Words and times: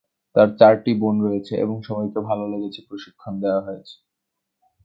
তার 0.35 0.49
চারটি 0.59 0.91
বোন 1.01 1.15
রয়েছে 1.27 1.53
এবং 1.63 1.77
সবাইকে 1.87 2.19
ভাল 2.27 2.39
লেগেছে 2.51 2.79
প্রশিক্ষণ 2.87 3.33
দেওয়া 3.43 3.61
হয়েছে। 3.67 3.95